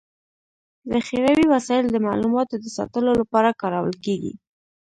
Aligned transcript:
ذخيروي 0.91 1.45
وسایل 1.53 1.85
د 1.91 1.97
معلوماتو 2.05 2.55
د 2.59 2.65
ساتلو 2.77 3.11
لپاره 3.21 3.57
کارول 3.61 3.95
کيږي. 4.05 4.33